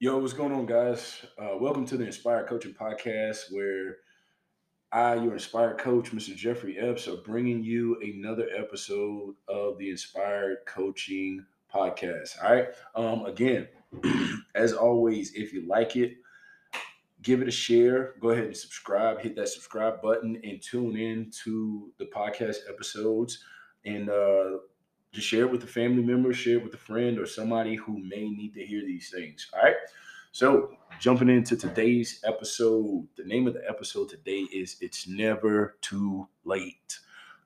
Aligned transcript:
Yo, 0.00 0.16
what's 0.16 0.32
going 0.32 0.52
on, 0.52 0.64
guys? 0.64 1.26
Uh, 1.36 1.56
welcome 1.58 1.84
to 1.84 1.96
the 1.96 2.06
Inspired 2.06 2.46
Coaching 2.46 2.72
Podcast, 2.72 3.50
where 3.50 3.96
I, 4.92 5.16
your 5.16 5.32
inspired 5.32 5.78
coach, 5.78 6.12
Mr. 6.12 6.36
Jeffrey 6.36 6.78
Epps, 6.78 7.08
are 7.08 7.16
bringing 7.16 7.64
you 7.64 8.00
another 8.00 8.46
episode 8.56 9.34
of 9.48 9.76
the 9.76 9.90
Inspired 9.90 10.58
Coaching 10.68 11.44
Podcast. 11.74 12.40
All 12.40 12.54
right. 12.54 12.68
Um, 12.94 13.26
again, 13.26 13.66
as 14.54 14.72
always, 14.72 15.34
if 15.34 15.52
you 15.52 15.66
like 15.66 15.96
it, 15.96 16.18
give 17.22 17.42
it 17.42 17.48
a 17.48 17.50
share. 17.50 18.14
Go 18.20 18.30
ahead 18.30 18.44
and 18.44 18.56
subscribe. 18.56 19.20
Hit 19.20 19.34
that 19.34 19.48
subscribe 19.48 20.00
button 20.00 20.40
and 20.44 20.62
tune 20.62 20.96
in 20.96 21.32
to 21.42 21.90
the 21.98 22.06
podcast 22.06 22.58
episodes. 22.68 23.42
And 23.84 24.08
uh, 24.08 24.58
just 25.18 25.28
share 25.28 25.42
it 25.42 25.50
with 25.50 25.64
a 25.64 25.66
family 25.66 26.02
member, 26.02 26.32
share 26.32 26.58
it 26.58 26.62
with 26.62 26.74
a 26.74 26.78
friend, 26.78 27.18
or 27.18 27.26
somebody 27.26 27.74
who 27.74 27.98
may 27.98 28.28
need 28.28 28.54
to 28.54 28.64
hear 28.64 28.82
these 28.82 29.10
things. 29.10 29.48
All 29.52 29.62
right. 29.62 29.74
So, 30.30 30.76
jumping 31.00 31.28
into 31.28 31.56
today's 31.56 32.22
episode, 32.24 33.08
the 33.16 33.24
name 33.24 33.48
of 33.48 33.54
the 33.54 33.68
episode 33.68 34.08
today 34.08 34.46
is 34.52 34.76
It's 34.80 35.08
Never 35.08 35.76
Too 35.80 36.28
Late. 36.44 37.00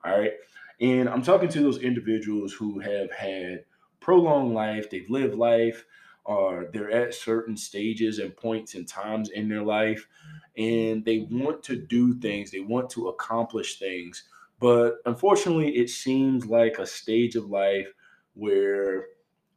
All 0.05 0.19
right. 0.19 0.33
And 0.81 1.09
I'm 1.09 1.23
talking 1.23 1.49
to 1.49 1.61
those 1.61 1.79
individuals 1.79 2.53
who 2.53 2.79
have 2.79 3.11
had 3.11 3.65
prolonged 3.99 4.53
life, 4.53 4.91
they've 4.91 5.09
lived 5.09 5.33
life, 5.33 5.83
or 6.25 6.69
they're 6.71 6.91
at 6.91 7.15
certain 7.15 7.57
stages 7.57 8.19
and 8.19 8.37
points 8.37 8.75
and 8.75 8.87
times 8.87 9.29
in 9.29 9.49
their 9.49 9.63
life, 9.63 10.07
and 10.55 11.03
they 11.05 11.27
want 11.31 11.63
to 11.63 11.75
do 11.75 12.13
things, 12.19 12.51
they 12.51 12.59
want 12.59 12.91
to 12.91 13.07
accomplish 13.07 13.79
things 13.79 14.25
but 14.63 14.99
unfortunately, 15.05 15.75
it 15.75 15.89
seems 15.89 16.45
like 16.45 16.79
a 16.79 16.85
stage 16.85 17.35
of 17.35 17.49
life 17.49 17.89
where, 18.33 19.07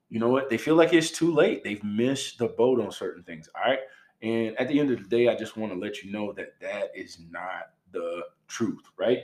you 0.09 0.19
know 0.19 0.31
what, 0.31 0.51
they 0.51 0.59
feel 0.59 0.75
like 0.75 0.93
it's 0.93 1.13
too 1.13 1.33
late. 1.33 1.63
They've 1.63 1.85
missed 1.85 2.39
the 2.39 2.49
boat 2.49 2.81
on 2.81 2.91
certain 2.91 3.23
things. 3.23 3.49
All 3.55 3.71
right. 3.71 3.79
And 4.23 4.59
at 4.59 4.67
the 4.67 4.81
end 4.81 4.91
of 4.91 4.99
the 4.99 5.09
day, 5.09 5.29
I 5.29 5.37
just 5.37 5.57
want 5.57 5.73
to 5.73 5.79
let 5.79 6.03
you 6.03 6.11
know 6.11 6.33
that 6.33 6.59
that 6.61 6.91
is 6.93 7.19
not 7.31 7.71
the 7.93 8.25
truth. 8.49 8.83
Right. 8.99 9.21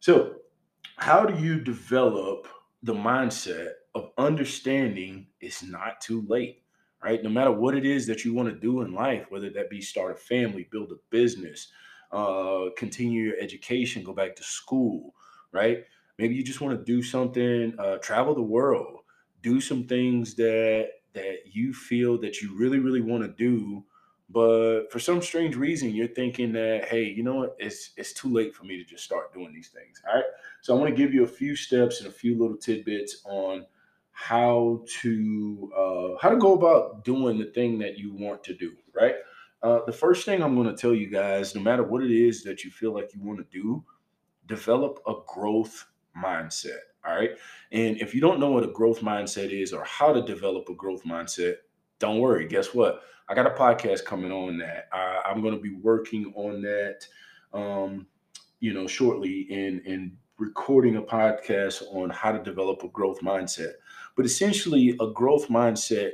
So, 0.00 0.34
how 0.96 1.24
do 1.24 1.42
you 1.42 1.58
develop 1.58 2.46
the 2.82 2.92
mindset 2.92 3.70
of 3.94 4.10
understanding 4.18 5.28
it's 5.40 5.62
not 5.62 6.02
too 6.02 6.26
late? 6.28 6.62
Right. 7.02 7.22
No 7.22 7.30
matter 7.30 7.52
what 7.52 7.74
it 7.74 7.86
is 7.86 8.06
that 8.06 8.22
you 8.22 8.34
want 8.34 8.50
to 8.50 8.54
do 8.54 8.82
in 8.82 8.92
life, 8.92 9.24
whether 9.30 9.48
that 9.48 9.70
be 9.70 9.80
start 9.80 10.12
a 10.12 10.14
family, 10.14 10.68
build 10.70 10.92
a 10.92 10.96
business, 11.08 11.68
uh, 12.10 12.66
continue 12.76 13.22
your 13.22 13.38
education, 13.40 14.04
go 14.04 14.12
back 14.12 14.36
to 14.36 14.42
school, 14.42 15.14
right? 15.52 15.84
Maybe 16.18 16.34
you 16.34 16.42
just 16.44 16.60
want 16.60 16.78
to 16.78 16.84
do 16.84 17.02
something, 17.02 17.74
uh, 17.78 17.98
travel 17.98 18.34
the 18.34 18.42
world, 18.42 19.00
do 19.42 19.60
some 19.60 19.84
things 19.86 20.34
that 20.36 20.88
that 21.14 21.40
you 21.52 21.74
feel 21.74 22.18
that 22.18 22.40
you 22.40 22.56
really, 22.56 22.78
really 22.78 23.02
want 23.02 23.22
to 23.22 23.28
do, 23.28 23.84
but 24.30 24.90
for 24.90 24.98
some 24.98 25.20
strange 25.20 25.56
reason, 25.56 25.90
you're 25.90 26.08
thinking 26.08 26.52
that, 26.52 26.86
hey, 26.86 27.04
you 27.04 27.22
know 27.22 27.34
what, 27.34 27.56
it's 27.58 27.90
it's 27.96 28.14
too 28.14 28.32
late 28.32 28.54
for 28.54 28.64
me 28.64 28.78
to 28.78 28.84
just 28.84 29.04
start 29.04 29.32
doing 29.34 29.52
these 29.52 29.68
things. 29.68 30.00
All 30.08 30.14
right. 30.14 30.24
So 30.62 30.74
I 30.74 30.78
want 30.80 30.90
to 30.90 30.96
give 30.96 31.12
you 31.12 31.24
a 31.24 31.28
few 31.28 31.54
steps 31.54 32.00
and 32.00 32.08
a 32.08 32.12
few 32.12 32.38
little 32.38 32.56
tidbits 32.56 33.20
on 33.26 33.66
how 34.12 34.84
to 35.02 35.72
uh, 35.76 36.18
how 36.20 36.30
to 36.30 36.36
go 36.36 36.54
about 36.54 37.04
doing 37.04 37.38
the 37.38 37.46
thing 37.46 37.78
that 37.80 37.98
you 37.98 38.14
want 38.14 38.42
to 38.44 38.54
do, 38.54 38.72
right? 38.94 39.16
Uh, 39.62 39.80
the 39.86 39.92
first 39.92 40.24
thing 40.24 40.42
I'm 40.42 40.54
going 40.54 40.68
to 40.68 40.80
tell 40.80 40.94
you 40.94 41.08
guys, 41.08 41.54
no 41.54 41.60
matter 41.60 41.82
what 41.82 42.02
it 42.02 42.10
is 42.10 42.42
that 42.44 42.64
you 42.64 42.70
feel 42.70 42.92
like 42.92 43.14
you 43.14 43.20
want 43.22 43.38
to 43.38 43.46
do, 43.58 43.84
develop 44.54 45.00
a 45.06 45.14
growth 45.26 45.86
mindset. 46.16 46.78
All 47.06 47.14
right. 47.14 47.30
And 47.72 47.96
if 48.00 48.14
you 48.14 48.20
don't 48.20 48.38
know 48.38 48.50
what 48.50 48.64
a 48.64 48.72
growth 48.72 49.00
mindset 49.00 49.50
is 49.50 49.72
or 49.72 49.82
how 49.84 50.12
to 50.12 50.22
develop 50.22 50.68
a 50.68 50.74
growth 50.74 51.02
mindset, 51.04 51.56
don't 51.98 52.18
worry. 52.18 52.46
Guess 52.46 52.74
what? 52.74 53.02
I 53.28 53.34
got 53.34 53.46
a 53.46 53.50
podcast 53.50 54.04
coming 54.04 54.30
on 54.30 54.58
that. 54.58 54.88
I, 54.92 55.22
I'm 55.26 55.40
going 55.40 55.54
to 55.54 55.60
be 55.60 55.74
working 55.74 56.32
on 56.36 56.62
that, 56.62 57.06
um, 57.54 58.06
you 58.60 58.74
know, 58.74 58.86
shortly 58.86 59.48
and 59.50 59.80
and 59.86 60.12
recording 60.38 60.96
a 60.96 61.02
podcast 61.02 61.82
on 61.94 62.10
how 62.10 62.32
to 62.32 62.42
develop 62.42 62.82
a 62.82 62.88
growth 62.88 63.20
mindset. 63.20 63.72
But 64.16 64.26
essentially, 64.26 64.96
a 65.00 65.06
growth 65.12 65.48
mindset 65.48 66.12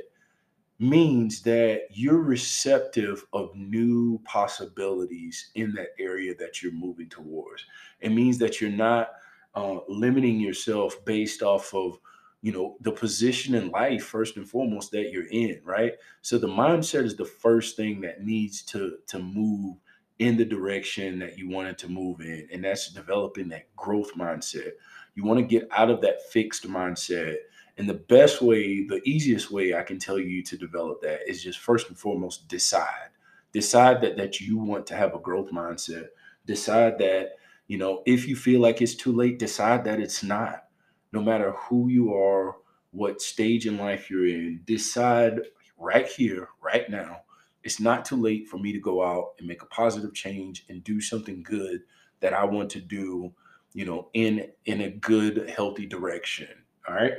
means 0.79 1.41
that 1.41 1.87
you're 1.91 2.21
receptive 2.21 3.25
of 3.33 3.53
new 3.55 4.19
possibilities 4.23 5.51
in 5.55 5.73
that 5.73 5.89
area 5.99 6.33
that 6.35 6.63
you're 6.63 6.71
moving 6.71 7.09
towards. 7.09 7.65
It 7.99 8.11
means 8.11 8.37
that 8.39 8.61
you're 8.61 8.71
not 8.71 9.09
uh, 9.55 9.79
limiting 9.89 10.39
yourself 10.39 11.03
based 11.05 11.43
off 11.43 11.73
of 11.73 11.99
you 12.41 12.53
know 12.53 12.77
the 12.79 12.91
position 12.91 13.55
in 13.55 13.69
life 13.69 14.05
first 14.05 14.37
and 14.37 14.47
foremost 14.47 14.91
that 14.91 15.11
you're 15.11 15.27
in 15.27 15.59
right 15.65 15.93
so 16.21 16.37
the 16.37 16.47
mindset 16.47 17.03
is 17.03 17.17
the 17.17 17.25
first 17.25 17.75
thing 17.75 17.99
that 17.99 18.23
needs 18.23 18.61
to 18.61 18.97
to 19.07 19.19
move 19.19 19.75
in 20.19 20.37
the 20.37 20.45
direction 20.45 21.19
that 21.19 21.37
you 21.37 21.49
wanted 21.49 21.77
to 21.77 21.89
move 21.89 22.21
in 22.21 22.47
and 22.53 22.63
that's 22.63 22.93
developing 22.93 23.49
that 23.49 23.75
growth 23.75 24.13
mindset 24.15 24.71
you 25.15 25.23
want 25.25 25.37
to 25.37 25.45
get 25.45 25.67
out 25.71 25.89
of 25.89 25.99
that 25.99 26.21
fixed 26.31 26.65
mindset 26.65 27.35
and 27.79 27.89
the 27.89 27.95
best 27.95 28.41
way, 28.41 28.85
the 28.85 29.01
easiest 29.05 29.51
way 29.51 29.73
I 29.73 29.83
can 29.83 29.99
tell 29.99 30.19
you 30.19 30.43
to 30.43 30.57
develop 30.57 31.01
that 31.01 31.21
is 31.29 31.41
just 31.41 31.59
first 31.59 31.87
and 31.87 31.97
foremost 31.97 32.49
decide. 32.49 33.09
Decide 33.53 34.01
that 34.01 34.17
that 34.17 34.41
you 34.41 34.57
want 34.57 34.85
to 34.87 34.95
have 34.97 35.15
a 35.15 35.19
growth 35.19 35.49
mindset. 35.51 36.09
Decide 36.45 36.99
that, 36.99 37.37
you 37.67 37.77
know, 37.77 38.03
if 38.05 38.27
you 38.27 38.35
feel 38.35 38.59
like 38.59 38.81
it's 38.81 38.95
too 38.95 39.13
late, 39.13 39.39
decide 39.39 39.85
that 39.85 40.01
it's 40.01 40.23
not. 40.23 40.65
No 41.13 41.21
matter 41.21 41.53
who 41.53 41.87
you 41.87 42.13
are, 42.13 42.57
what 42.91 43.21
stage 43.21 43.65
in 43.65 43.77
life 43.77 44.09
you're 44.09 44.27
in, 44.27 44.61
decide 44.65 45.39
right 45.77 46.07
here, 46.07 46.49
right 46.61 46.89
now. 46.89 47.21
It's 47.63 47.79
not 47.79 48.03
too 48.03 48.17
late 48.17 48.49
for 48.49 48.57
me 48.57 48.73
to 48.73 48.79
go 48.81 49.01
out 49.01 49.35
and 49.39 49.47
make 49.47 49.61
a 49.61 49.67
positive 49.67 50.13
change 50.13 50.65
and 50.67 50.83
do 50.83 50.99
something 50.99 51.43
good 51.43 51.83
that 52.19 52.33
I 52.33 52.43
want 52.43 52.69
to 52.71 52.81
do, 52.81 53.33
you 53.73 53.85
know, 53.85 54.09
in 54.13 54.49
in 54.65 54.81
a 54.81 54.89
good, 54.89 55.49
healthy 55.49 55.85
direction. 55.85 56.49
All 56.87 56.95
right. 56.95 57.13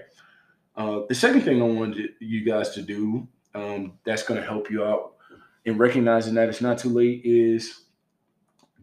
Uh, 0.76 1.00
the 1.08 1.14
second 1.14 1.42
thing 1.42 1.60
I 1.60 1.66
wanted 1.66 2.10
you 2.20 2.44
guys 2.44 2.70
to 2.70 2.82
do 2.82 3.28
um, 3.54 3.98
that's 4.04 4.22
going 4.22 4.40
to 4.40 4.46
help 4.46 4.70
you 4.70 4.84
out 4.84 5.14
in 5.64 5.76
recognizing 5.78 6.34
that 6.34 6.48
it's 6.48 6.60
not 6.60 6.78
too 6.78 6.88
late 6.88 7.22
is 7.24 7.84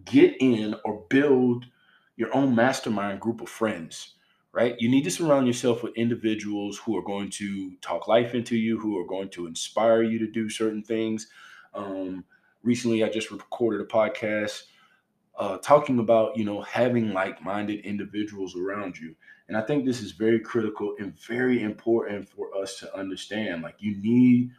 get 0.05 0.35
in 0.39 0.75
or 0.85 1.05
build 1.09 1.65
your 2.15 2.35
own 2.35 2.55
mastermind 2.55 3.19
group 3.19 3.41
of 3.41 3.49
friends, 3.49 4.15
right? 4.51 4.75
You 4.79 4.89
need 4.89 5.03
to 5.03 5.11
surround 5.11 5.47
yourself 5.47 5.83
with 5.83 5.95
individuals 5.95 6.77
who 6.77 6.97
are 6.97 7.03
going 7.03 7.29
to 7.31 7.75
talk 7.81 8.07
life 8.07 8.33
into 8.33 8.55
you, 8.57 8.79
who 8.79 8.99
are 8.99 9.05
going 9.05 9.29
to 9.29 9.47
inspire 9.47 10.03
you 10.03 10.19
to 10.19 10.27
do 10.27 10.49
certain 10.49 10.83
things. 10.83 11.27
Um, 11.73 12.25
recently, 12.63 13.03
I 13.03 13.09
just 13.09 13.31
recorded 13.31 13.81
a 13.81 13.85
podcast 13.85 14.63
uh, 15.37 15.57
talking 15.59 15.99
about 15.99 16.35
you 16.35 16.45
know 16.45 16.61
having 16.61 17.13
like-minded 17.13 17.85
individuals 17.85 18.55
around 18.55 18.97
you 18.97 19.15
and 19.47 19.57
i 19.57 19.61
think 19.61 19.85
this 19.85 20.01
is 20.01 20.11
very 20.11 20.39
critical 20.39 20.95
and 20.99 21.17
very 21.19 21.63
important 21.63 22.27
for 22.27 22.55
us 22.55 22.79
to 22.79 22.97
understand. 22.97 23.63
Like 23.63 23.75
you 23.79 23.95
need 23.97 24.51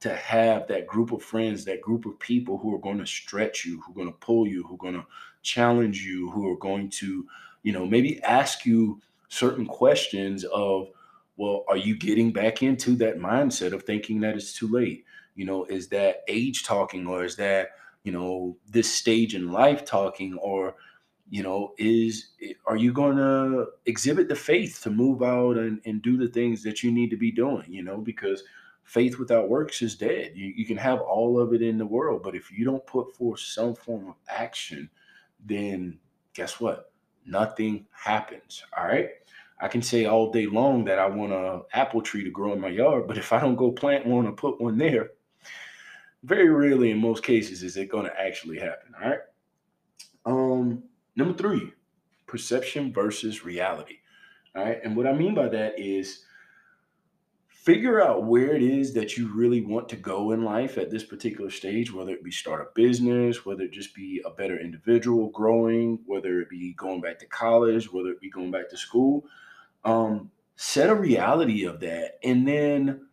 to 0.00 0.14
have 0.14 0.68
that 0.68 0.86
group 0.86 1.12
of 1.12 1.22
friends 1.22 1.64
that 1.64 1.80
group 1.80 2.04
of 2.06 2.18
people 2.18 2.58
who 2.58 2.74
are 2.74 2.78
going 2.78 2.98
to 2.98 3.06
stretch 3.06 3.64
you 3.64 3.80
who 3.80 3.92
are 3.92 3.94
going 3.94 4.12
to 4.12 4.18
pull 4.18 4.46
you 4.46 4.62
who 4.64 4.74
are 4.74 4.78
going 4.78 4.94
to 4.94 5.06
challenge 5.42 6.02
you 6.02 6.30
who 6.30 6.50
are 6.50 6.56
going 6.56 6.90
to 6.90 7.26
you 7.62 7.72
know 7.72 7.86
maybe 7.86 8.22
ask 8.22 8.66
you 8.66 9.00
certain 9.28 9.66
questions 9.66 10.44
of 10.44 10.88
well 11.36 11.64
are 11.68 11.76
you 11.76 11.96
getting 11.96 12.32
back 12.32 12.62
into 12.62 12.94
that 12.96 13.18
mindset 13.18 13.72
of 13.72 13.82
thinking 13.82 14.20
that 14.20 14.36
it's 14.36 14.52
too 14.52 14.68
late? 14.68 15.04
You 15.34 15.44
know 15.46 15.64
is 15.64 15.88
that 15.88 16.22
age 16.28 16.64
talking 16.64 17.06
or 17.06 17.24
is 17.24 17.36
that 17.36 17.70
you 18.04 18.12
know 18.12 18.56
this 18.70 18.92
stage 18.92 19.34
in 19.34 19.50
life 19.50 19.84
talking 19.84 20.34
or 20.34 20.76
you 21.28 21.42
know 21.42 21.72
is 21.78 22.28
are 22.66 22.76
you 22.76 22.92
going 22.92 23.16
to 23.16 23.66
exhibit 23.86 24.28
the 24.28 24.34
faith 24.34 24.80
to 24.82 24.90
move 24.90 25.22
out 25.22 25.56
and, 25.56 25.80
and 25.84 26.02
do 26.02 26.16
the 26.16 26.28
things 26.28 26.62
that 26.62 26.82
you 26.82 26.92
need 26.92 27.10
to 27.10 27.16
be 27.16 27.30
doing 27.30 27.64
you 27.68 27.82
know 27.82 27.98
because 27.98 28.44
faith 28.84 29.18
without 29.18 29.48
works 29.48 29.82
is 29.82 29.96
dead 29.96 30.32
you, 30.34 30.52
you 30.56 30.64
can 30.64 30.76
have 30.76 31.00
all 31.00 31.40
of 31.40 31.52
it 31.52 31.62
in 31.62 31.78
the 31.78 31.86
world 31.86 32.22
but 32.22 32.34
if 32.34 32.50
you 32.50 32.64
don't 32.64 32.86
put 32.86 33.14
forth 33.16 33.40
some 33.40 33.74
form 33.74 34.08
of 34.08 34.14
action 34.28 34.88
then 35.44 35.98
guess 36.34 36.60
what 36.60 36.92
nothing 37.26 37.84
happens 37.90 38.62
all 38.78 38.86
right 38.86 39.08
i 39.60 39.66
can 39.66 39.82
say 39.82 40.04
all 40.04 40.30
day 40.30 40.46
long 40.46 40.84
that 40.84 40.98
i 40.98 41.06
want 41.06 41.32
a 41.32 41.62
apple 41.72 42.00
tree 42.00 42.22
to 42.22 42.30
grow 42.30 42.52
in 42.52 42.60
my 42.60 42.68
yard 42.68 43.08
but 43.08 43.18
if 43.18 43.32
i 43.32 43.40
don't 43.40 43.56
go 43.56 43.72
plant 43.72 44.06
one 44.06 44.26
or 44.26 44.32
put 44.32 44.60
one 44.60 44.78
there 44.78 45.10
very 46.26 46.48
rarely 46.48 46.90
in 46.90 46.98
most 46.98 47.22
cases 47.22 47.62
is 47.62 47.76
it 47.76 47.88
going 47.88 48.04
to 48.04 48.20
actually 48.20 48.58
happen. 48.58 48.92
All 49.00 49.08
right. 49.08 49.20
Um, 50.26 50.82
number 51.16 51.36
three, 51.36 51.72
perception 52.26 52.92
versus 52.92 53.44
reality. 53.44 53.96
All 54.54 54.64
right. 54.64 54.78
And 54.84 54.96
what 54.96 55.06
I 55.06 55.12
mean 55.12 55.34
by 55.34 55.48
that 55.48 55.78
is 55.78 56.24
figure 57.48 58.00
out 58.00 58.24
where 58.24 58.54
it 58.54 58.62
is 58.62 58.94
that 58.94 59.16
you 59.16 59.34
really 59.34 59.60
want 59.60 59.88
to 59.88 59.96
go 59.96 60.30
in 60.30 60.44
life 60.44 60.78
at 60.78 60.90
this 60.90 61.02
particular 61.02 61.50
stage, 61.50 61.92
whether 61.92 62.12
it 62.12 62.22
be 62.22 62.30
start 62.30 62.60
a 62.60 62.72
business, 62.74 63.44
whether 63.44 63.64
it 63.64 63.72
just 63.72 63.94
be 63.94 64.22
a 64.24 64.30
better 64.30 64.58
individual 64.58 65.30
growing, 65.30 65.98
whether 66.06 66.40
it 66.40 66.48
be 66.48 66.72
going 66.74 67.00
back 67.00 67.18
to 67.18 67.26
college, 67.26 67.92
whether 67.92 68.10
it 68.10 68.20
be 68.20 68.30
going 68.30 68.52
back 68.52 68.68
to 68.70 68.76
school. 68.76 69.26
Um, 69.84 70.30
set 70.54 70.88
a 70.88 70.94
reality 70.94 71.64
of 71.64 71.80
that 71.80 72.18
and 72.22 72.46
then 72.46 73.05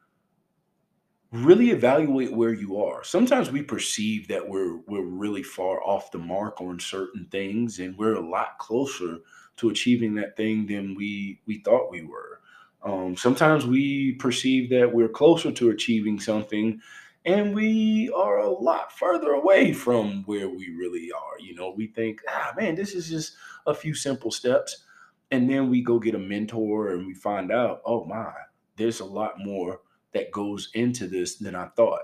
really 1.33 1.71
evaluate 1.71 2.31
where 2.31 2.53
you 2.53 2.77
are. 2.79 3.03
Sometimes 3.03 3.51
we 3.51 3.63
perceive 3.63 4.27
that 4.27 4.47
we're 4.47 4.77
we're 4.87 5.05
really 5.05 5.41
far 5.41 5.83
off 5.83 6.11
the 6.11 6.19
mark 6.19 6.61
on 6.61 6.79
certain 6.79 7.27
things 7.31 7.79
and 7.79 7.97
we're 7.97 8.13
a 8.13 8.29
lot 8.29 8.59
closer 8.59 9.17
to 9.57 9.69
achieving 9.69 10.13
that 10.15 10.37
thing 10.37 10.67
than 10.67 10.93
we 10.95 11.41
we 11.47 11.59
thought 11.59 11.89
we 11.91 12.03
were. 12.03 12.39
Um, 12.83 13.15
sometimes 13.17 13.65
we 13.65 14.13
perceive 14.13 14.69
that 14.69 14.93
we're 14.93 15.09
closer 15.09 15.51
to 15.51 15.71
achieving 15.71 16.19
something 16.19 16.79
and 17.25 17.55
we 17.55 18.11
are 18.15 18.37
a 18.37 18.49
lot 18.49 18.91
further 18.91 19.31
away 19.31 19.73
from 19.73 20.23
where 20.25 20.49
we 20.49 20.69
really 20.77 21.09
are. 21.11 21.39
You 21.39 21.55
know, 21.55 21.73
we 21.75 21.87
think, 21.87 22.21
ah, 22.29 22.53
man, 22.55 22.75
this 22.75 22.93
is 22.93 23.09
just 23.09 23.35
a 23.65 23.73
few 23.73 23.95
simple 23.95 24.29
steps. 24.29 24.83
And 25.31 25.49
then 25.49 25.69
we 25.69 25.81
go 25.81 25.99
get 25.99 26.15
a 26.15 26.19
mentor 26.19 26.89
and 26.89 27.07
we 27.07 27.15
find 27.15 27.51
out, 27.51 27.81
oh 27.85 28.05
my, 28.05 28.33
there's 28.75 28.99
a 28.99 29.05
lot 29.05 29.39
more 29.39 29.79
that 30.13 30.31
goes 30.31 30.69
into 30.73 31.07
this 31.07 31.35
than 31.35 31.55
I 31.55 31.67
thought. 31.75 32.01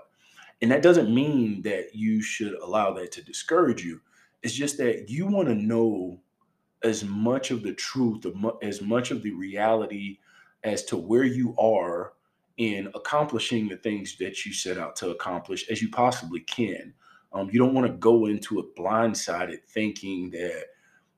And 0.62 0.72
that 0.72 0.82
doesn't 0.82 1.14
mean 1.14 1.62
that 1.62 1.96
you 1.96 2.22
should 2.22 2.54
allow 2.56 2.92
that 2.94 3.12
to 3.14 3.24
discourage 3.24 3.84
you. 3.84 4.02
It's 4.44 4.54
just 4.54 4.78
that 4.78 5.10
you 5.10 5.26
want 5.26 5.48
to 5.48 5.56
know 5.56 6.20
as 6.84 7.04
much 7.04 7.52
of 7.52 7.64
the 7.64 7.74
truth, 7.74 8.26
as 8.62 8.82
much 8.82 9.12
of 9.12 9.22
the 9.22 9.32
reality 9.32 10.20
as 10.64 10.84
to 10.86 10.98
where 10.98 11.24
you 11.24 11.56
are 11.58 12.14
in 12.58 12.92
accomplishing 12.94 13.68
the 13.68 13.78
things 13.78 14.18
that 14.18 14.46
you 14.46 14.54
set 14.54 14.78
out 14.78 14.96
to 14.98 15.12
accomplish 15.12 15.70
as 15.70 15.82
you 15.82 15.90
possibly 15.90 16.42
can. 16.42 16.94
Um, 17.32 17.50
you 17.52 17.60
don't 17.60 17.74
want 17.74 17.88
to 17.88 17.94
go 17.94 18.26
into 18.26 18.60
it 18.60 18.76
blindsided 18.76 19.64
thinking 19.70 20.30
that, 20.32 20.66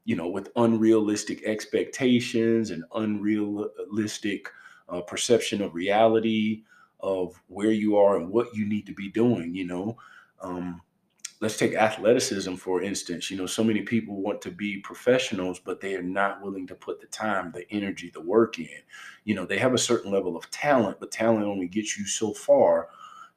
you 0.03 0.15
know, 0.15 0.27
with 0.27 0.49
unrealistic 0.55 1.43
expectations 1.43 2.69
and 2.69 2.83
unrealistic 2.93 4.49
uh, 4.89 5.01
perception 5.01 5.61
of 5.61 5.73
reality 5.73 6.63
of 7.01 7.41
where 7.47 7.71
you 7.71 7.97
are 7.97 8.17
and 8.17 8.29
what 8.29 8.55
you 8.55 8.67
need 8.67 8.85
to 8.87 8.93
be 8.93 9.09
doing, 9.09 9.55
you 9.55 9.65
know. 9.65 9.97
Um, 10.41 10.81
let's 11.41 11.57
take 11.57 11.73
athleticism 11.73 12.55
for 12.55 12.81
instance. 12.81 13.29
You 13.29 13.37
know 13.37 13.45
so 13.47 13.63
many 13.63 13.81
people 13.81 14.21
want 14.21 14.41
to 14.43 14.51
be 14.51 14.77
professionals 14.77 15.59
but 15.59 15.81
they 15.81 15.95
are 15.95 16.03
not 16.03 16.41
willing 16.41 16.67
to 16.67 16.75
put 16.75 17.01
the 17.01 17.07
time 17.07 17.51
the 17.51 17.69
energy 17.71 18.11
the 18.13 18.21
work 18.21 18.59
in. 18.59 18.69
You 19.25 19.35
know 19.35 19.45
they 19.45 19.57
have 19.57 19.73
a 19.73 19.79
certain 19.79 20.11
level 20.11 20.37
of 20.37 20.49
talent 20.51 20.99
but 20.99 21.11
talent 21.11 21.45
only 21.45 21.67
gets 21.67 21.97
you 21.97 22.05
so 22.05 22.33
far 22.33 22.89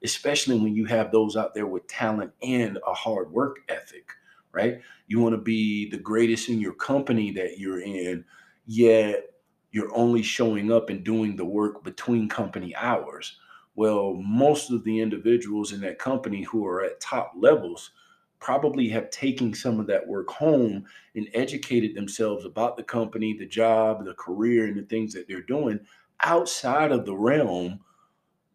especially 0.03 0.59
when 0.59 0.75
you 0.75 0.85
have 0.85 1.11
those 1.11 1.35
out 1.35 1.53
there 1.55 1.65
with 1.65 1.87
talent 1.87 2.31
and 2.43 2.77
a 2.87 2.93
hard 2.93 3.31
work 3.31 3.57
ethic 3.69 4.11
right? 4.51 4.79
You 5.07 5.19
want 5.19 5.33
to 5.33 5.41
be 5.41 5.89
the 5.89 5.97
greatest 5.97 6.47
in 6.47 6.61
your 6.61 6.73
company 6.73 7.31
that 7.31 7.59
you're 7.59 7.81
in 7.81 8.23
yet 8.65 9.31
you're 9.71 9.93
only 9.93 10.21
showing 10.21 10.71
up 10.71 10.89
and 10.89 11.03
doing 11.03 11.35
the 11.35 11.43
work 11.43 11.83
between 11.83 12.29
company 12.29 12.73
hours 12.75 13.37
well, 13.75 14.13
most 14.13 14.71
of 14.71 14.83
the 14.83 14.99
individuals 14.99 15.73
in 15.73 15.81
that 15.81 15.99
company 15.99 16.43
who 16.43 16.65
are 16.65 16.83
at 16.83 16.99
top 16.99 17.33
levels 17.37 17.91
probably 18.39 18.87
have 18.89 19.09
taken 19.09 19.53
some 19.53 19.79
of 19.79 19.87
that 19.87 20.05
work 20.05 20.29
home 20.29 20.85
and 21.15 21.27
educated 21.33 21.95
themselves 21.95 22.45
about 22.45 22.77
the 22.77 22.83
company, 22.83 23.35
the 23.37 23.45
job, 23.45 24.05
the 24.05 24.13
career, 24.13 24.65
and 24.67 24.77
the 24.77 24.83
things 24.83 25.13
that 25.13 25.27
they're 25.27 25.41
doing 25.41 25.79
outside 26.21 26.91
of 26.91 27.05
the 27.05 27.15
realm 27.15 27.79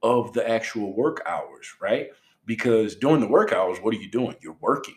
of 0.02 0.32
the 0.32 0.48
actual 0.48 0.94
work 0.94 1.20
hours, 1.26 1.74
right? 1.80 2.08
Because 2.46 2.96
during 2.96 3.20
the 3.20 3.28
work 3.28 3.52
hours, 3.52 3.78
what 3.78 3.94
are 3.94 3.98
you 3.98 4.10
doing? 4.10 4.36
You're 4.40 4.56
working. 4.60 4.96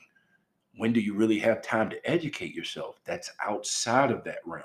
When 0.78 0.94
do 0.94 1.02
you 1.02 1.14
really 1.14 1.40
have 1.40 1.62
time 1.62 1.90
to 1.90 2.10
educate 2.10 2.56
yourself? 2.56 3.00
That's 3.06 3.31
outside 3.46 4.12
of 4.12 4.24
that 4.24 4.40
realm. 4.46 4.64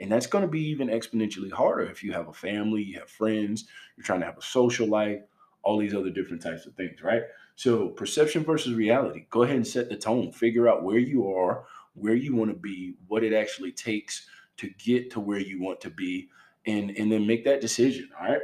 And 0.00 0.10
that's 0.10 0.26
going 0.26 0.42
to 0.42 0.48
be 0.48 0.62
even 0.68 0.88
exponentially 0.88 1.52
harder 1.52 1.84
if 1.84 2.02
you 2.02 2.12
have 2.12 2.28
a 2.28 2.32
family, 2.32 2.82
you 2.82 2.98
have 2.98 3.10
friends, 3.10 3.66
you're 3.96 4.04
trying 4.04 4.20
to 4.20 4.26
have 4.26 4.38
a 4.38 4.42
social 4.42 4.88
life, 4.88 5.20
all 5.62 5.78
these 5.78 5.94
other 5.94 6.10
different 6.10 6.42
types 6.42 6.66
of 6.66 6.74
things, 6.74 7.02
right? 7.02 7.22
So, 7.56 7.88
perception 7.90 8.42
versus 8.42 8.72
reality. 8.72 9.26
Go 9.28 9.42
ahead 9.42 9.56
and 9.56 9.66
set 9.66 9.90
the 9.90 9.96
tone. 9.96 10.32
Figure 10.32 10.68
out 10.68 10.82
where 10.82 10.98
you 10.98 11.30
are, 11.30 11.64
where 11.94 12.14
you 12.14 12.34
want 12.34 12.50
to 12.50 12.56
be, 12.56 12.94
what 13.08 13.22
it 13.22 13.34
actually 13.34 13.72
takes 13.72 14.26
to 14.56 14.70
get 14.78 15.10
to 15.10 15.20
where 15.20 15.38
you 15.38 15.60
want 15.60 15.80
to 15.82 15.90
be, 15.90 16.28
and 16.66 16.90
and 16.92 17.12
then 17.12 17.26
make 17.26 17.44
that 17.44 17.60
decision. 17.60 18.08
All 18.18 18.28
right. 18.28 18.40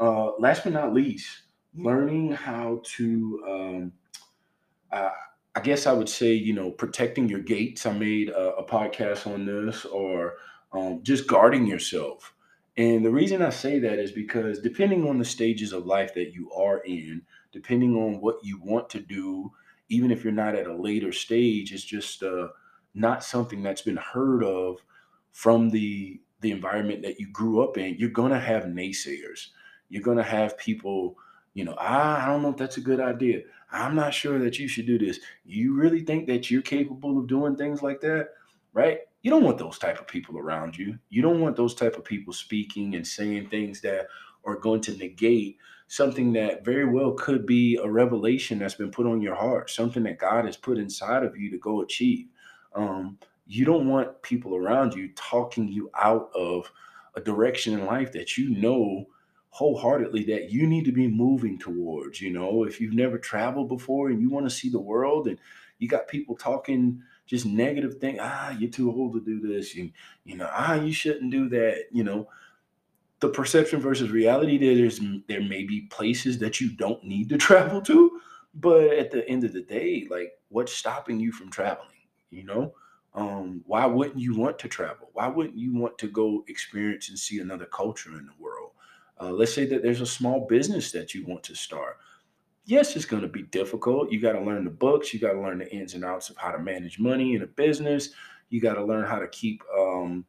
Uh, 0.00 0.32
last 0.40 0.64
but 0.64 0.72
not 0.72 0.92
least, 0.92 1.42
learning 1.74 2.32
how 2.32 2.80
to. 2.96 3.44
Um, 3.48 3.92
uh, 4.90 5.10
I 5.54 5.60
guess 5.60 5.86
I 5.86 5.92
would 5.92 6.08
say, 6.08 6.34
you 6.34 6.52
know, 6.52 6.70
protecting 6.70 7.28
your 7.28 7.40
gates. 7.40 7.84
I 7.84 7.92
made 7.92 8.28
a, 8.28 8.56
a 8.56 8.64
podcast 8.64 9.26
on 9.26 9.44
this, 9.44 9.84
or 9.84 10.34
um, 10.72 11.02
just 11.02 11.26
guarding 11.26 11.66
yourself. 11.66 12.34
And 12.76 13.04
the 13.04 13.10
reason 13.10 13.42
I 13.42 13.50
say 13.50 13.78
that 13.80 13.98
is 13.98 14.12
because 14.12 14.60
depending 14.60 15.08
on 15.08 15.18
the 15.18 15.24
stages 15.24 15.72
of 15.72 15.86
life 15.86 16.14
that 16.14 16.32
you 16.32 16.50
are 16.52 16.78
in, 16.84 17.22
depending 17.52 17.96
on 17.96 18.20
what 18.20 18.38
you 18.44 18.60
want 18.62 18.88
to 18.90 19.00
do, 19.00 19.52
even 19.88 20.10
if 20.10 20.22
you're 20.22 20.32
not 20.32 20.54
at 20.54 20.66
a 20.66 20.74
later 20.76 21.12
stage, 21.12 21.72
it's 21.72 21.82
just 21.82 22.22
uh, 22.22 22.48
not 22.94 23.24
something 23.24 23.62
that's 23.62 23.82
been 23.82 23.96
heard 23.96 24.44
of 24.44 24.80
from 25.32 25.70
the 25.70 26.20
the 26.40 26.52
environment 26.52 27.02
that 27.02 27.18
you 27.18 27.28
grew 27.28 27.62
up 27.62 27.76
in. 27.76 27.96
You're 27.96 28.10
gonna 28.10 28.38
have 28.38 28.64
naysayers. 28.64 29.48
You're 29.88 30.02
gonna 30.02 30.22
have 30.22 30.56
people, 30.56 31.16
you 31.54 31.64
know, 31.64 31.74
ah, 31.78 32.22
I 32.24 32.26
don't 32.28 32.42
know 32.42 32.50
if 32.50 32.56
that's 32.56 32.76
a 32.76 32.80
good 32.82 33.00
idea. 33.00 33.42
I'm 33.72 33.94
not 33.96 34.14
sure 34.14 34.38
that 34.38 34.58
you 34.58 34.68
should 34.68 34.86
do 34.86 34.98
this. 34.98 35.18
You 35.44 35.74
really 35.74 36.00
think 36.02 36.26
that 36.28 36.50
you're 36.50 36.62
capable 36.62 37.18
of 37.18 37.26
doing 37.26 37.56
things 37.56 37.82
like 37.82 38.00
that, 38.02 38.28
right? 38.72 39.00
You 39.28 39.34
don't 39.34 39.44
want 39.44 39.58
those 39.58 39.78
type 39.78 40.00
of 40.00 40.06
people 40.06 40.38
around 40.38 40.78
you. 40.78 40.98
You 41.10 41.20
don't 41.20 41.42
want 41.42 41.54
those 41.54 41.74
type 41.74 41.98
of 41.98 42.04
people 42.04 42.32
speaking 42.32 42.94
and 42.94 43.06
saying 43.06 43.50
things 43.50 43.82
that 43.82 44.06
are 44.46 44.56
going 44.56 44.80
to 44.80 44.96
negate 44.96 45.58
something 45.86 46.32
that 46.32 46.64
very 46.64 46.86
well 46.86 47.12
could 47.12 47.44
be 47.44 47.76
a 47.76 47.86
revelation 47.86 48.58
that's 48.58 48.76
been 48.76 48.90
put 48.90 49.04
on 49.04 49.20
your 49.20 49.34
heart, 49.34 49.68
something 49.68 50.02
that 50.04 50.18
God 50.18 50.46
has 50.46 50.56
put 50.56 50.78
inside 50.78 51.24
of 51.24 51.36
you 51.36 51.50
to 51.50 51.58
go 51.58 51.82
achieve. 51.82 52.28
Um, 52.74 53.18
you 53.46 53.66
don't 53.66 53.86
want 53.86 54.22
people 54.22 54.56
around 54.56 54.94
you 54.94 55.10
talking 55.14 55.68
you 55.68 55.90
out 55.94 56.30
of 56.34 56.72
a 57.14 57.20
direction 57.20 57.74
in 57.74 57.84
life 57.84 58.10
that 58.12 58.38
you 58.38 58.48
know 58.48 59.08
wholeheartedly 59.50 60.24
that 60.24 60.50
you 60.50 60.66
need 60.66 60.86
to 60.86 60.92
be 60.92 61.06
moving 61.06 61.58
towards. 61.58 62.18
You 62.18 62.30
know, 62.30 62.64
if 62.64 62.80
you've 62.80 62.94
never 62.94 63.18
traveled 63.18 63.68
before 63.68 64.08
and 64.08 64.22
you 64.22 64.30
want 64.30 64.46
to 64.46 64.56
see 64.56 64.70
the 64.70 64.80
world 64.80 65.28
and 65.28 65.38
you 65.80 65.86
got 65.86 66.08
people 66.08 66.34
talking 66.34 67.02
just 67.28 67.46
negative 67.46 67.98
thing. 67.98 68.18
Ah, 68.20 68.50
you're 68.50 68.70
too 68.70 68.90
old 68.90 69.12
to 69.12 69.20
do 69.20 69.38
this. 69.46 69.74
You, 69.74 69.92
you 70.24 70.36
know, 70.36 70.50
ah, 70.50 70.74
you 70.74 70.92
shouldn't 70.92 71.30
do 71.30 71.48
that. 71.50 71.84
You 71.92 72.02
know, 72.02 72.28
the 73.20 73.28
perception 73.28 73.80
versus 73.80 74.10
reality. 74.10 74.58
There's 74.58 75.00
there 75.28 75.42
may 75.42 75.64
be 75.64 75.82
places 75.82 76.38
that 76.38 76.60
you 76.60 76.70
don't 76.70 77.04
need 77.04 77.28
to 77.28 77.38
travel 77.48 77.80
to, 77.82 78.20
but 78.54 78.94
at 78.94 79.10
the 79.10 79.28
end 79.28 79.44
of 79.44 79.52
the 79.52 79.62
day, 79.62 80.06
like 80.10 80.32
what's 80.48 80.72
stopping 80.72 81.20
you 81.20 81.30
from 81.32 81.50
traveling? 81.50 81.88
You 82.30 82.44
know, 82.44 82.74
um, 83.14 83.62
why 83.66 83.86
wouldn't 83.86 84.18
you 84.18 84.34
want 84.34 84.58
to 84.60 84.68
travel? 84.68 85.10
Why 85.12 85.28
wouldn't 85.28 85.58
you 85.58 85.74
want 85.74 85.98
to 85.98 86.08
go 86.08 86.44
experience 86.48 87.08
and 87.10 87.18
see 87.18 87.40
another 87.40 87.66
culture 87.66 88.18
in 88.18 88.26
the 88.26 88.42
world? 88.42 88.72
Uh, 89.20 89.32
let's 89.32 89.52
say 89.52 89.66
that 89.66 89.82
there's 89.82 90.00
a 90.00 90.06
small 90.06 90.46
business 90.46 90.92
that 90.92 91.12
you 91.14 91.26
want 91.26 91.42
to 91.42 91.54
start 91.54 91.98
yes, 92.68 92.94
it's 92.96 93.06
going 93.06 93.22
to 93.22 93.28
be 93.28 93.42
difficult. 93.42 94.12
You 94.12 94.20
got 94.20 94.32
to 94.32 94.42
learn 94.42 94.64
the 94.64 94.70
books. 94.70 95.12
You 95.12 95.18
got 95.18 95.32
to 95.32 95.40
learn 95.40 95.58
the 95.58 95.74
ins 95.74 95.94
and 95.94 96.04
outs 96.04 96.28
of 96.28 96.36
how 96.36 96.52
to 96.52 96.58
manage 96.58 96.98
money 96.98 97.34
in 97.34 97.42
a 97.42 97.46
business. 97.46 98.10
You 98.50 98.60
got 98.60 98.74
to 98.74 98.84
learn 98.84 99.06
how 99.06 99.18
to 99.18 99.28
keep, 99.28 99.62
um, 99.76 100.26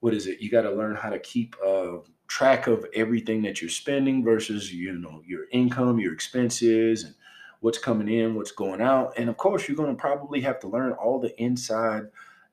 what 0.00 0.12
is 0.12 0.26
it? 0.26 0.40
You 0.40 0.50
got 0.50 0.62
to 0.62 0.70
learn 0.70 0.94
how 0.94 1.08
to 1.08 1.18
keep 1.18 1.56
uh, 1.66 1.98
track 2.28 2.66
of 2.66 2.84
everything 2.94 3.40
that 3.42 3.62
you're 3.62 3.70
spending 3.70 4.22
versus, 4.22 4.72
you 4.72 4.92
know, 4.98 5.22
your 5.26 5.46
income, 5.50 5.98
your 5.98 6.12
expenses, 6.12 7.04
and 7.04 7.14
what's 7.60 7.78
coming 7.78 8.08
in, 8.08 8.34
what's 8.34 8.52
going 8.52 8.82
out. 8.82 9.14
And 9.16 9.30
of 9.30 9.38
course, 9.38 9.66
you're 9.66 9.78
going 9.78 9.96
to 9.96 10.00
probably 10.00 10.42
have 10.42 10.60
to 10.60 10.68
learn 10.68 10.92
all 10.92 11.18
the 11.18 11.34
inside 11.42 12.02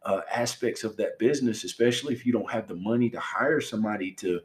uh, 0.05 0.21
aspects 0.33 0.85
of 0.85 0.95
that 0.97 1.19
business, 1.19 1.65
especially 1.65 2.13
if 2.13 2.25
you 2.25 2.31
don't 2.31 2.51
have 2.51 2.69
the 2.69 2.75
money 2.75 3.09
to 3.09 3.19
hire 3.19 3.59
somebody 3.59 4.11
to 4.11 4.39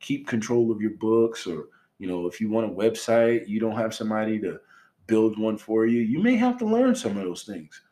keep 0.00 0.26
control 0.26 0.72
of 0.72 0.80
your 0.80 0.92
books 0.92 1.46
or 1.46 1.66
you 1.98 2.06
know, 2.06 2.26
if 2.26 2.40
you 2.40 2.48
want 2.48 2.70
a 2.70 2.74
website, 2.74 3.48
you 3.48 3.60
don't 3.60 3.76
have 3.76 3.94
somebody 3.94 4.38
to 4.40 4.58
build 5.06 5.38
one 5.38 5.58
for 5.58 5.86
you, 5.86 6.00
you 6.00 6.22
may 6.22 6.36
have 6.36 6.58
to 6.58 6.66
learn 6.66 6.94
some 6.94 7.16
of 7.16 7.24
those 7.24 7.42
things. 7.42 7.82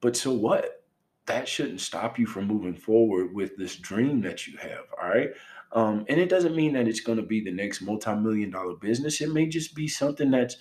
But 0.00 0.16
so 0.16 0.32
what? 0.32 0.84
That 1.26 1.48
shouldn't 1.48 1.80
stop 1.80 2.18
you 2.18 2.26
from 2.26 2.46
moving 2.46 2.76
forward 2.76 3.34
with 3.34 3.56
this 3.56 3.76
dream 3.76 4.20
that 4.20 4.46
you 4.46 4.56
have. 4.58 4.84
All 5.00 5.08
right. 5.08 5.30
Um, 5.72 6.04
and 6.08 6.20
it 6.20 6.28
doesn't 6.28 6.54
mean 6.54 6.74
that 6.74 6.86
it's 6.86 7.00
going 7.00 7.18
to 7.18 7.24
be 7.24 7.40
the 7.40 7.50
next 7.50 7.82
multi-million 7.82 8.50
dollar 8.50 8.76
business. 8.76 9.20
It 9.20 9.32
may 9.32 9.46
just 9.46 9.74
be 9.74 9.88
something 9.88 10.30
that's 10.30 10.56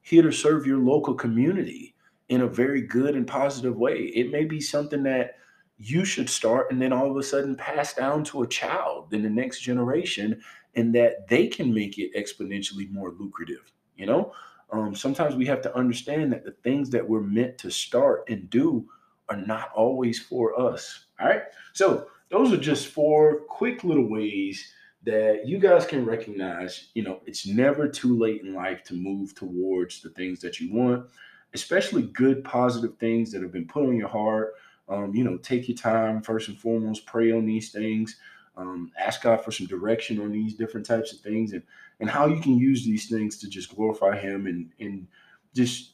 here 0.00 0.22
to 0.22 0.32
serve 0.32 0.66
your 0.66 0.78
local 0.78 1.14
community 1.14 1.94
in 2.28 2.40
a 2.40 2.48
very 2.48 2.82
good 2.82 3.14
and 3.14 3.26
positive 3.26 3.76
way. 3.76 4.10
It 4.14 4.32
may 4.32 4.44
be 4.44 4.60
something 4.60 5.04
that 5.04 5.36
you 5.78 6.04
should 6.04 6.30
start 6.30 6.70
and 6.70 6.80
then 6.80 6.92
all 6.92 7.10
of 7.10 7.16
a 7.16 7.22
sudden 7.22 7.56
pass 7.56 7.94
down 7.94 8.24
to 8.24 8.42
a 8.42 8.48
child 8.48 9.12
in 9.12 9.22
the 9.22 9.30
next 9.30 9.60
generation 9.60 10.40
and 10.74 10.94
that 10.94 11.28
they 11.28 11.46
can 11.46 11.72
make 11.72 11.98
it 11.98 12.14
exponentially 12.14 12.90
more 12.90 13.12
lucrative. 13.18 13.72
You 13.96 14.06
know, 14.06 14.32
um, 14.70 14.94
sometimes 14.94 15.34
we 15.34 15.46
have 15.46 15.62
to 15.62 15.76
understand 15.76 16.32
that 16.32 16.44
the 16.44 16.56
things 16.62 16.90
that 16.90 17.06
we're 17.06 17.20
meant 17.20 17.58
to 17.58 17.70
start 17.70 18.24
and 18.28 18.48
do 18.48 18.88
are 19.28 19.36
not 19.36 19.70
always 19.74 20.18
for 20.18 20.58
us. 20.58 21.06
All 21.20 21.28
right. 21.28 21.42
So, 21.72 22.06
those 22.30 22.50
are 22.50 22.58
just 22.58 22.88
four 22.88 23.40
quick 23.40 23.84
little 23.84 24.08
ways 24.08 24.72
that 25.04 25.46
you 25.46 25.58
guys 25.58 25.84
can 25.84 26.06
recognize, 26.06 26.88
you 26.94 27.02
know, 27.02 27.20
it's 27.26 27.46
never 27.46 27.88
too 27.88 28.18
late 28.18 28.40
in 28.42 28.54
life 28.54 28.82
to 28.84 28.94
move 28.94 29.34
towards 29.34 30.00
the 30.00 30.08
things 30.10 30.40
that 30.40 30.58
you 30.58 30.72
want, 30.72 31.06
especially 31.54 32.02
good, 32.02 32.42
positive 32.42 32.96
things 32.98 33.30
that 33.32 33.42
have 33.42 33.52
been 33.52 33.66
put 33.66 33.84
on 33.84 33.96
your 33.96 34.08
heart. 34.08 34.54
Um, 34.88 35.14
you 35.14 35.24
know, 35.24 35.36
take 35.38 35.68
your 35.68 35.76
time 35.76 36.22
first 36.22 36.48
and 36.48 36.58
foremost, 36.58 37.06
pray 37.06 37.32
on 37.32 37.46
these 37.46 37.70
things, 37.70 38.16
um, 38.56 38.92
ask 38.98 39.22
God 39.22 39.44
for 39.44 39.50
some 39.50 39.66
direction 39.66 40.20
on 40.20 40.30
these 40.30 40.54
different 40.54 40.86
types 40.86 41.12
of 41.12 41.20
things, 41.20 41.52
and 41.52 41.62
and 42.00 42.10
how 42.10 42.26
you 42.26 42.40
can 42.40 42.58
use 42.58 42.84
these 42.84 43.08
things 43.08 43.38
to 43.38 43.48
just 43.48 43.74
glorify 43.74 44.18
Him 44.18 44.46
and 44.46 44.70
and 44.80 45.06
just 45.54 45.92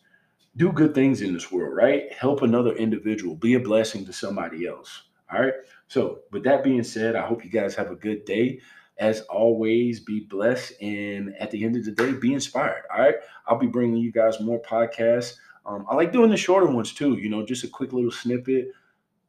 do 0.56 0.72
good 0.72 0.94
things 0.94 1.22
in 1.22 1.32
this 1.32 1.52
world, 1.52 1.74
right? 1.76 2.12
Help 2.12 2.42
another 2.42 2.74
individual, 2.74 3.36
be 3.36 3.54
a 3.54 3.60
blessing 3.60 4.04
to 4.04 4.12
somebody 4.12 4.66
else. 4.66 5.02
All 5.32 5.40
right. 5.40 5.54
So, 5.88 6.20
with 6.32 6.44
that 6.44 6.64
being 6.64 6.82
said, 6.82 7.14
I 7.16 7.26
hope 7.26 7.44
you 7.44 7.50
guys 7.50 7.74
have 7.76 7.90
a 7.90 7.96
good 7.96 8.24
day. 8.24 8.60
As 8.98 9.20
always, 9.22 10.00
be 10.00 10.20
blessed. 10.20 10.72
And 10.82 11.34
at 11.38 11.50
the 11.50 11.64
end 11.64 11.76
of 11.76 11.84
the 11.84 11.92
day, 11.92 12.12
be 12.12 12.34
inspired. 12.34 12.82
All 12.92 13.00
right. 13.00 13.14
I'll 13.46 13.58
be 13.58 13.66
bringing 13.66 13.98
you 13.98 14.10
guys 14.10 14.40
more 14.40 14.60
podcasts. 14.60 15.36
Um, 15.64 15.86
I 15.88 15.94
like 15.94 16.12
doing 16.12 16.30
the 16.30 16.36
shorter 16.36 16.66
ones 16.66 16.92
too, 16.92 17.18
you 17.18 17.28
know, 17.28 17.44
just 17.44 17.62
a 17.62 17.68
quick 17.68 17.92
little 17.92 18.10
snippet, 18.10 18.72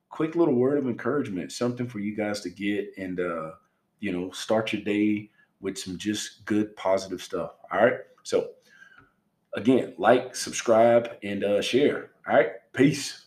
quick 0.09 0.35
little 0.35 0.55
word 0.55 0.77
of 0.77 0.87
encouragement, 0.87 1.51
something 1.51 1.87
for 1.87 1.99
you 1.99 2.15
guys 2.15 2.41
to 2.41 2.49
get 2.49 2.89
and, 2.97 3.19
uh, 3.19 3.51
you 3.99 4.11
know, 4.11 4.31
start 4.31 4.73
your 4.73 4.81
day 4.81 5.29
with 5.61 5.77
some 5.77 5.97
just 5.97 6.45
good, 6.45 6.75
positive 6.75 7.21
stuff. 7.21 7.51
All 7.71 7.83
right. 7.83 7.99
So, 8.23 8.51
again, 9.53 9.93
like, 9.97 10.35
subscribe, 10.35 11.17
and 11.23 11.43
uh, 11.43 11.61
share. 11.61 12.11
All 12.27 12.35
right. 12.35 12.51
Peace. 12.73 13.25